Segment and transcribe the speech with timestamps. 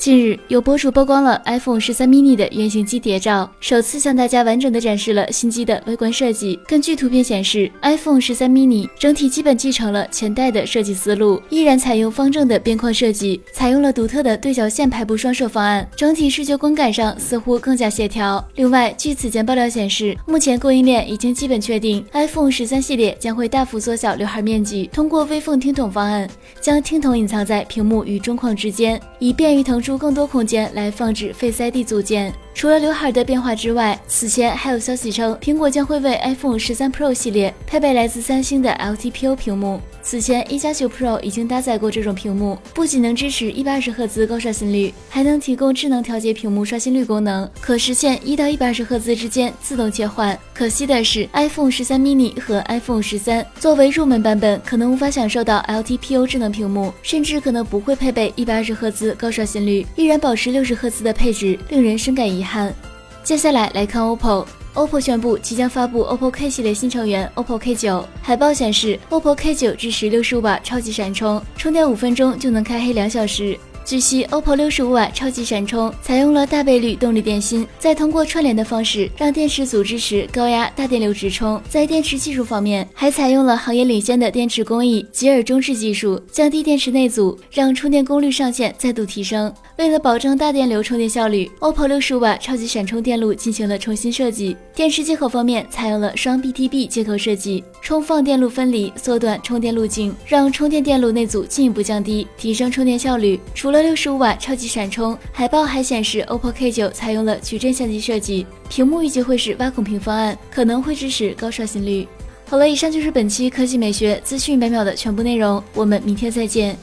[0.00, 6.58] 近日，有博主曝光了 iPhone 十三 mini 的原型机谍照，首次向大家完整的展示了新机的外观设计。
[6.66, 18.42] 根据图片显示，iPhone 十三 mini 整体基本继承了前代的设计思路，依然采用方正的边框设计，采用了独特的对角线排布双摄方案，整体视觉观感上似乎更加协调。
[18.54, 26.26] 另外，据此前爆料显示，目前供应链已经基本确定，iPhone 十三系列将会大幅缩小刘海面积，通过微缝听筒方案，
[26.58, 29.89] 将听筒隐藏在屏幕与中框之间，以便于腾出。
[29.90, 32.32] 出更多空间来放置废塞地组件。
[32.54, 39.80] 除了刘海的变化之外，此前还有消息称，苹果将会为 iPhone 十三 Pro 系列配备来自三星的 LTPO 屏幕。
[40.02, 50.36] 此前一加九 Pro 已经搭载过这种屏幕，不仅能支持一百二十赫兹高刷新率，还能提供智能调节屏幕刷新率功能，可实现一到一百二十赫兹之间自动切换。
[50.54, 62.74] 可惜的是，iPhone 十三 mini 和 iPhone 十三作为入门版本，可能无法享受到 LTPO 智能屏幕，甚至可能不会配备一百二十赫兹高刷新率，依然保持六十赫兹的配置，令人深感遗遗憾。
[63.22, 64.46] 接下来来看 OPPO。
[64.72, 68.04] OPPO 宣布即将发布 OPPO K 系列新成员 OPPO K9。
[68.22, 73.58] 海报显示，OPPO K9 支持六十五瓦超级闪充，充电五分钟就能开黑两小时。
[73.84, 81.60] 据悉，OPPO 六十五瓦超级闪充采用了大倍率动力电芯，再通过串联的方式，让电池组支持高压大电流直充。
[81.68, 89.52] 在电池技术方面，还采用了行业领先的电池工艺吉尔中置技术，降低电池内阻，让充电功率上限再度提升。
[89.76, 94.56] 为了保证大电流充电效率，OPPO 六十五瓦超级闪充电路进行了重新设计。
[94.74, 103.40] 电池接口方面，采用了双 BTB 接口设计，充放电路分离，缩短充电路径，让充电电路内阻进一步降低，提升充电效率。
[103.70, 112.08] 除了六十五瓦超级闪充，海报还显示 OPPO K9 采用了矩阵相机设计，屏幕预计会是挖孔屏方案，可能会支持高刷新率。
[112.48, 116.76] 好了，以上就是本期科技美学资讯百秒的全部内容，我们明天再见。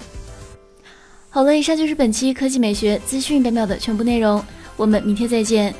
[1.30, 4.42] 好了，以上就是本期科技美学资讯百秒的全部内容，
[4.78, 5.76] 我们明天再见。